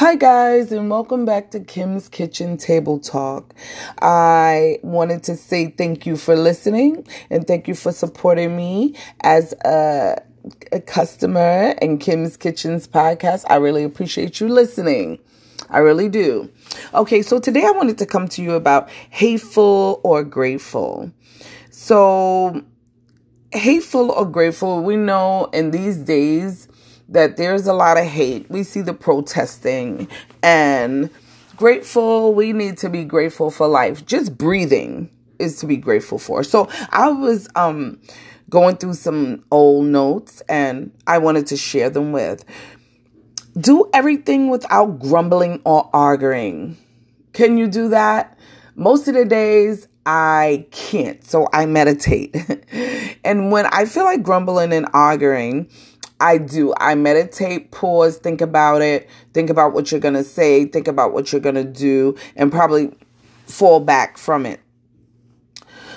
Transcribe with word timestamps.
Hi, 0.00 0.14
guys, 0.14 0.72
and 0.72 0.88
welcome 0.88 1.26
back 1.26 1.50
to 1.50 1.60
Kim's 1.60 2.08
Kitchen 2.08 2.56
Table 2.56 2.98
Talk. 2.98 3.52
I 4.00 4.78
wanted 4.82 5.24
to 5.24 5.36
say 5.36 5.66
thank 5.66 6.06
you 6.06 6.16
for 6.16 6.34
listening 6.34 7.06
and 7.28 7.46
thank 7.46 7.68
you 7.68 7.74
for 7.74 7.92
supporting 7.92 8.56
me 8.56 8.96
as 9.20 9.52
a, 9.62 10.22
a 10.72 10.80
customer 10.80 11.74
in 11.82 11.98
Kim's 11.98 12.38
Kitchen's 12.38 12.88
podcast. 12.88 13.44
I 13.50 13.56
really 13.56 13.84
appreciate 13.84 14.40
you 14.40 14.48
listening. 14.48 15.18
I 15.68 15.80
really 15.80 16.08
do. 16.08 16.50
Okay, 16.94 17.20
so 17.20 17.38
today 17.38 17.66
I 17.66 17.72
wanted 17.72 17.98
to 17.98 18.06
come 18.06 18.26
to 18.28 18.42
you 18.42 18.54
about 18.54 18.88
hateful 19.10 20.00
or 20.02 20.24
grateful. 20.24 21.12
So, 21.70 22.64
hateful 23.52 24.12
or 24.12 24.24
grateful, 24.24 24.82
we 24.82 24.96
know 24.96 25.50
in 25.52 25.72
these 25.72 25.98
days, 25.98 26.68
that 27.10 27.36
there's 27.36 27.66
a 27.66 27.72
lot 27.74 27.98
of 27.98 28.06
hate. 28.06 28.48
We 28.50 28.62
see 28.62 28.80
the 28.80 28.94
protesting 28.94 30.08
and 30.42 31.10
grateful. 31.56 32.32
We 32.34 32.52
need 32.52 32.78
to 32.78 32.88
be 32.88 33.04
grateful 33.04 33.50
for 33.50 33.68
life. 33.68 34.06
Just 34.06 34.38
breathing 34.38 35.10
is 35.38 35.58
to 35.58 35.66
be 35.66 35.76
grateful 35.76 36.18
for. 36.18 36.42
So 36.44 36.68
I 36.90 37.08
was 37.08 37.48
um 37.56 38.00
going 38.48 38.76
through 38.76 38.94
some 38.94 39.44
old 39.50 39.86
notes 39.86 40.42
and 40.48 40.92
I 41.06 41.18
wanted 41.18 41.46
to 41.48 41.56
share 41.56 41.90
them 41.90 42.12
with. 42.12 42.44
Do 43.58 43.90
everything 43.92 44.48
without 44.48 45.00
grumbling 45.00 45.60
or 45.64 45.90
arguing. 45.92 46.76
Can 47.32 47.58
you 47.58 47.66
do 47.68 47.88
that? 47.88 48.38
Most 48.76 49.08
of 49.08 49.14
the 49.14 49.24
days 49.24 49.88
I 50.06 50.66
can't. 50.70 51.22
So 51.24 51.48
I 51.52 51.66
meditate. 51.66 52.34
and 53.24 53.50
when 53.50 53.66
I 53.66 53.84
feel 53.84 54.04
like 54.04 54.22
grumbling 54.22 54.72
and 54.72 54.88
arguing, 54.94 55.68
I 56.20 56.38
do. 56.38 56.74
I 56.78 56.94
meditate, 56.94 57.70
pause, 57.70 58.18
think 58.18 58.40
about 58.40 58.82
it, 58.82 59.08
think 59.32 59.50
about 59.50 59.72
what 59.72 59.90
you're 59.90 60.00
going 60.00 60.14
to 60.14 60.24
say, 60.24 60.66
think 60.66 60.86
about 60.86 61.12
what 61.12 61.32
you're 61.32 61.40
going 61.40 61.54
to 61.54 61.64
do, 61.64 62.16
and 62.36 62.52
probably 62.52 62.92
fall 63.46 63.80
back 63.80 64.18
from 64.18 64.46
it. 64.46 64.60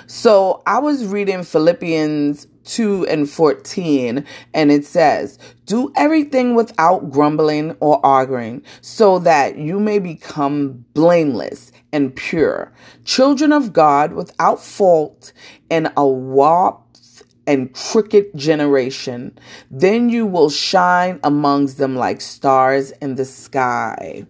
So 0.06 0.62
I 0.66 0.80
was 0.80 1.06
reading 1.06 1.44
Philippians 1.44 2.46
2 2.64 3.06
and 3.06 3.28
14, 3.28 4.24
and 4.52 4.72
it 4.72 4.84
says, 4.84 5.38
Do 5.66 5.92
everything 5.96 6.54
without 6.54 7.10
grumbling 7.10 7.76
or 7.80 8.04
arguing, 8.04 8.62
so 8.80 9.18
that 9.20 9.56
you 9.56 9.78
may 9.80 9.98
become 9.98 10.84
blameless 10.94 11.72
and 11.92 12.14
pure, 12.14 12.72
children 13.04 13.52
of 13.52 13.72
God 13.72 14.12
without 14.12 14.62
fault 14.62 15.32
in 15.70 15.90
a 15.96 16.06
warped 16.06 16.83
and 17.46 17.72
crooked 17.74 18.36
generation. 18.36 19.38
Then 19.70 20.08
you 20.08 20.26
will 20.26 20.50
shine 20.50 21.20
amongst 21.22 21.78
them 21.78 21.96
like 21.96 22.20
stars 22.20 22.90
in 23.02 23.16
the 23.16 23.24
sky. 23.24 24.26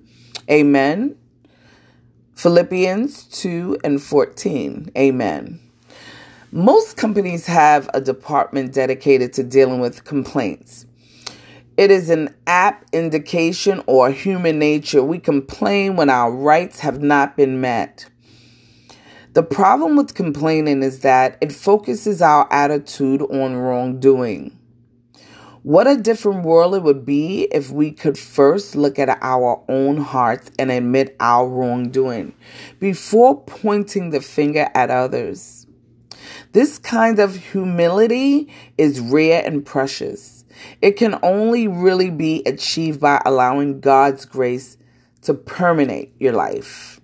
Amen. 0.50 1.16
Philippians 2.34 3.24
2 3.24 3.78
and 3.84 4.02
14. 4.02 4.90
Amen. 4.96 5.60
Most 6.50 6.96
companies 6.96 7.46
have 7.46 7.88
a 7.94 8.00
department 8.00 8.72
dedicated 8.72 9.32
to 9.34 9.42
dealing 9.42 9.80
with 9.80 10.04
complaints. 10.04 10.86
It 11.76 11.90
is 11.90 12.10
an 12.10 12.32
apt 12.46 12.94
indication 12.94 13.82
or 13.86 14.10
human 14.10 14.60
nature. 14.60 15.02
We 15.02 15.18
complain 15.18 15.96
when 15.96 16.10
our 16.10 16.30
rights 16.30 16.78
have 16.80 17.02
not 17.02 17.36
been 17.36 17.60
met. 17.60 18.08
The 19.34 19.42
problem 19.42 19.96
with 19.96 20.14
complaining 20.14 20.84
is 20.84 21.00
that 21.00 21.38
it 21.40 21.50
focuses 21.50 22.22
our 22.22 22.46
attitude 22.52 23.20
on 23.20 23.56
wrongdoing. 23.56 24.56
What 25.64 25.88
a 25.88 25.96
different 25.96 26.44
world 26.44 26.76
it 26.76 26.84
would 26.84 27.04
be 27.04 27.48
if 27.50 27.68
we 27.68 27.90
could 27.90 28.16
first 28.16 28.76
look 28.76 28.96
at 28.96 29.08
our 29.08 29.60
own 29.68 29.96
hearts 29.96 30.52
and 30.56 30.70
admit 30.70 31.16
our 31.18 31.48
wrongdoing 31.48 32.32
before 32.78 33.42
pointing 33.42 34.10
the 34.10 34.20
finger 34.20 34.68
at 34.72 34.90
others. 34.90 35.66
This 36.52 36.78
kind 36.78 37.18
of 37.18 37.34
humility 37.34 38.52
is 38.78 39.00
rare 39.00 39.44
and 39.44 39.66
precious. 39.66 40.44
It 40.80 40.92
can 40.92 41.18
only 41.24 41.66
really 41.66 42.10
be 42.10 42.44
achieved 42.46 43.00
by 43.00 43.20
allowing 43.26 43.80
God's 43.80 44.26
grace 44.26 44.76
to 45.22 45.34
permeate 45.34 46.14
your 46.20 46.34
life. 46.34 47.00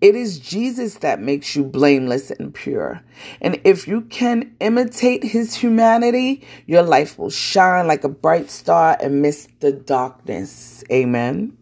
It 0.00 0.14
is 0.14 0.38
Jesus 0.38 0.94
that 0.96 1.20
makes 1.20 1.54
you 1.54 1.62
blameless 1.62 2.30
and 2.30 2.54
pure. 2.54 3.02
And 3.40 3.60
if 3.64 3.86
you 3.86 4.02
can 4.02 4.56
imitate 4.58 5.22
his 5.22 5.54
humanity, 5.54 6.46
your 6.66 6.82
life 6.82 7.18
will 7.18 7.30
shine 7.30 7.86
like 7.86 8.04
a 8.04 8.08
bright 8.08 8.50
star 8.50 8.96
amidst 9.00 9.60
the 9.60 9.72
darkness. 9.72 10.82
Amen. 10.90 11.56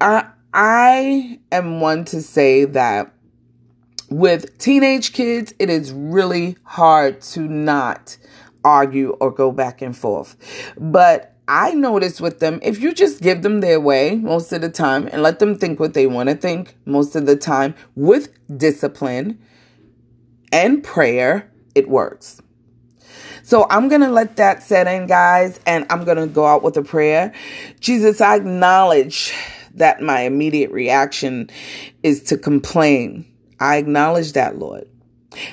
I, 0.00 0.26
I 0.54 1.40
am 1.50 1.80
one 1.80 2.04
to 2.06 2.22
say 2.22 2.64
that 2.64 3.12
with 4.08 4.58
teenage 4.58 5.12
kids, 5.12 5.54
it 5.58 5.68
is 5.68 5.92
really 5.92 6.56
hard 6.64 7.20
to 7.22 7.40
not 7.40 8.16
argue 8.64 9.10
or 9.20 9.30
go 9.30 9.50
back 9.50 9.82
and 9.82 9.96
forth. 9.96 10.36
But 10.78 11.31
I 11.48 11.72
notice 11.72 12.20
with 12.20 12.38
them, 12.38 12.60
if 12.62 12.80
you 12.80 12.92
just 12.92 13.20
give 13.20 13.42
them 13.42 13.60
their 13.60 13.80
way 13.80 14.16
most 14.16 14.52
of 14.52 14.60
the 14.60 14.68
time 14.68 15.08
and 15.10 15.22
let 15.22 15.38
them 15.38 15.56
think 15.56 15.80
what 15.80 15.94
they 15.94 16.06
want 16.06 16.28
to 16.28 16.34
think 16.34 16.76
most 16.84 17.16
of 17.16 17.26
the 17.26 17.36
time 17.36 17.74
with 17.96 18.28
discipline 18.56 19.40
and 20.52 20.84
prayer, 20.84 21.50
it 21.74 21.88
works. 21.88 22.40
So 23.42 23.66
I'm 23.70 23.88
going 23.88 24.02
to 24.02 24.10
let 24.10 24.36
that 24.36 24.62
set 24.62 24.86
in, 24.86 25.08
guys, 25.08 25.58
and 25.66 25.84
I'm 25.90 26.04
going 26.04 26.16
to 26.16 26.26
go 26.28 26.46
out 26.46 26.62
with 26.62 26.76
a 26.76 26.82
prayer. 26.82 27.32
Jesus, 27.80 28.20
I 28.20 28.36
acknowledge 28.36 29.32
that 29.74 30.00
my 30.00 30.20
immediate 30.20 30.70
reaction 30.70 31.50
is 32.02 32.22
to 32.24 32.38
complain. 32.38 33.26
I 33.58 33.76
acknowledge 33.76 34.32
that, 34.34 34.58
Lord. 34.58 34.86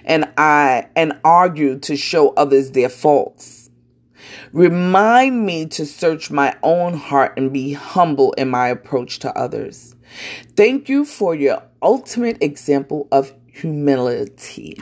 And 0.06 0.26
I 0.38 0.88
and 0.96 1.14
argue 1.24 1.80
to 1.80 1.96
show 1.96 2.30
others 2.32 2.72
their 2.72 2.90
faults. 2.90 3.59
Remind 4.54 5.46
me 5.46 5.66
to 5.68 5.86
search 5.86 6.32
my 6.32 6.56
own 6.64 6.94
heart 6.94 7.34
and 7.38 7.54
be 7.54 7.74
humble 7.74 8.34
in 8.34 8.50
my 8.50 8.68
approach 8.68 9.20
to 9.20 9.38
others. 9.38 9.96
Thank 10.56 10.90
you 10.90 11.06
for 11.06 11.36
your 11.36 11.62
ultimate 11.82 12.42
example 12.42 13.08
of 13.12 13.34
humility. 13.48 14.82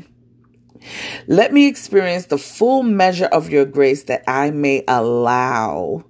Let 1.28 1.54
me 1.54 1.68
experience 1.68 2.28
the 2.28 2.38
full 2.38 2.84
measure 2.84 3.26
of 3.26 3.50
your 3.50 3.66
grace 3.66 4.04
that 4.04 4.24
I 4.28 4.52
may 4.52 4.84
allow 4.88 6.06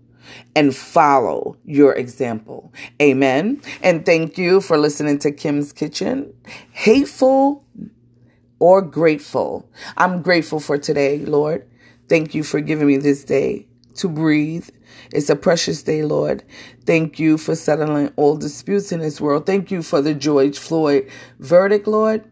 and 0.56 0.76
follow 0.76 1.58
your 1.66 1.94
example. 1.94 2.74
Amen. 3.02 3.62
And 3.82 4.06
thank 4.06 4.38
you 4.38 4.62
for 4.62 4.78
listening 4.78 5.20
to 5.20 5.32
Kim's 5.32 5.74
Kitchen. 5.74 6.34
Hateful 6.72 7.66
or 8.60 8.82
grateful. 8.82 9.70
I'm 9.98 10.22
grateful 10.22 10.60
for 10.60 10.78
today, 10.78 11.20
Lord. 11.20 11.68
Thank 12.10 12.34
you 12.34 12.44
for 12.44 12.62
giving 12.62 12.88
me 12.88 12.98
this 12.98 13.24
day 13.24 13.68
to 13.96 14.08
breathe. 14.08 14.70
It's 15.12 15.30
a 15.30 15.36
precious 15.36 15.84
day, 15.84 16.04
Lord. 16.04 16.44
Thank 16.86 17.20
you 17.20 17.38
for 17.38 17.56
settling 17.56 18.12
all 18.16 18.38
disputes 18.38 18.92
in 18.92 19.00
this 19.00 19.20
world. 19.20 19.46
Thank 19.46 19.72
you 19.72 19.82
for 19.82 20.02
the 20.02 20.14
George 20.14 20.58
Floyd 20.58 21.10
verdict, 21.40 21.88
Lord. 21.88 22.30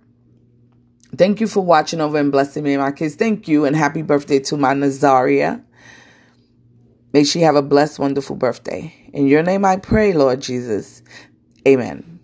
Thank 1.18 1.40
you 1.40 1.47
for 1.47 1.64
watching 1.64 2.02
over 2.02 2.18
and 2.18 2.31
blessing 2.31 2.64
me 2.64 2.74
and 2.74 2.81
my 2.81 2.91
kids. 2.91 3.16
Thank 3.16 3.47
you 3.47 3.66
and 3.66 3.75
happy 3.75 4.02
birthday 4.02 4.40
to 4.40 4.58
my 4.58 4.74
Nazaria. 4.74 5.64
May 7.14 7.24
she 7.24 7.41
have 7.41 7.56
a 7.56 7.62
blessed, 7.62 8.00
wonderful 8.00 8.35
birthday. 8.35 8.94
In 9.14 9.28
your 9.28 9.41
name 9.41 9.64
I 9.64 9.78
pray, 9.78 10.12
Lord 10.12 10.41
Jesus. 10.41 11.02
Amen. 11.66 12.19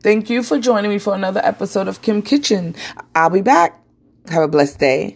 Thank 0.00 0.28
you 0.28 0.42
for 0.42 0.58
joining 0.58 0.90
me 0.90 0.98
for 0.98 1.14
another 1.14 1.40
episode 1.44 1.86
of 1.86 2.02
Kim 2.02 2.20
Kitchen. 2.20 2.74
I'll 3.14 3.30
be 3.30 3.42
back. 3.42 3.80
Have 4.28 4.42
a 4.42 4.48
blessed 4.48 4.80
day. 4.80 5.12